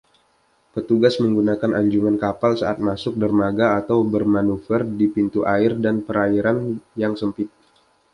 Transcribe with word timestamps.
Petugas 0.73 1.15
menggunakan 1.23 1.71
anjungan 1.81 2.15
kapal 2.23 2.51
saat 2.61 2.77
masuk 2.87 3.13
dermaga 3.23 3.67
atau 3.79 3.97
bermanuver 4.13 4.81
di 4.99 5.05
pintu 5.15 5.39
air 5.55 5.71
dan 5.83 5.95
perairan 6.05 6.57
yang 7.01 7.13
sempit. 7.21 7.49